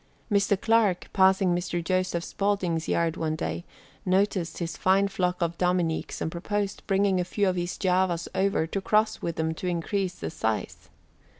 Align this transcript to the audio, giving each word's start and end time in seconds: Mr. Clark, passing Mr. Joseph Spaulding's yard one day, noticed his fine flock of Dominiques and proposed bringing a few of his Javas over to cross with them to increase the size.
Mr. 0.31 0.59
Clark, 0.59 1.11
passing 1.13 1.53
Mr. 1.53 1.83
Joseph 1.83 2.23
Spaulding's 2.23 2.87
yard 2.87 3.17
one 3.17 3.35
day, 3.35 3.63
noticed 4.03 4.57
his 4.57 4.75
fine 4.75 5.07
flock 5.07 5.39
of 5.43 5.59
Dominiques 5.59 6.21
and 6.21 6.31
proposed 6.31 6.81
bringing 6.87 7.19
a 7.21 7.23
few 7.23 7.47
of 7.47 7.55
his 7.55 7.77
Javas 7.77 8.27
over 8.33 8.65
to 8.65 8.81
cross 8.81 9.21
with 9.21 9.35
them 9.35 9.53
to 9.53 9.67
increase 9.67 10.15
the 10.15 10.31
size. 10.31 10.89